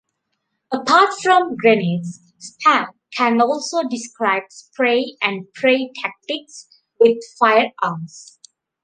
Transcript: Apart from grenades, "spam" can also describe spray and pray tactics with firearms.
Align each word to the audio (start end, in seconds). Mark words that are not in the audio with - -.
Apart 0.71 1.11
from 1.21 1.55
grenades, 1.55 2.33
"spam" 2.39 2.87
can 3.15 3.39
also 3.39 3.83
describe 3.87 4.41
spray 4.49 5.15
and 5.21 5.45
pray 5.53 5.91
tactics 5.93 6.81
with 6.99 7.17
firearms. 7.39 8.39